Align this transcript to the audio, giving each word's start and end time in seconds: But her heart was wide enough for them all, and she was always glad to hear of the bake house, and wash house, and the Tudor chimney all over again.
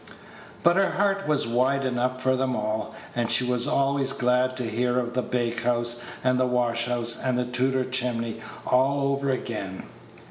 But 0.63 0.77
her 0.77 0.89
heart 0.93 1.27
was 1.27 1.45
wide 1.45 1.85
enough 1.85 2.23
for 2.23 2.35
them 2.35 2.55
all, 2.55 2.95
and 3.15 3.29
she 3.29 3.43
was 3.43 3.67
always 3.67 4.13
glad 4.13 4.57
to 4.57 4.63
hear 4.63 4.97
of 4.97 5.13
the 5.13 5.21
bake 5.21 5.59
house, 5.61 6.01
and 6.23 6.39
wash 6.51 6.87
house, 6.87 7.21
and 7.23 7.37
the 7.37 7.45
Tudor 7.45 7.83
chimney 7.85 8.41
all 8.65 9.01
over 9.03 9.29
again. 9.29 9.83